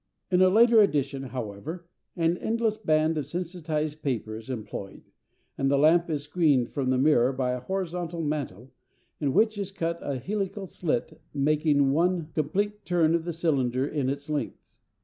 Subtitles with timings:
[0.31, 5.03] In a later edition, however, an endless band of sensitised paper is employed,
[5.59, 8.71] and the lamp is screened from the mirror by a horizontal mantle
[9.19, 14.09] in which is cut a helical slit making one complete turn of the cylinder in
[14.09, 14.57] its length.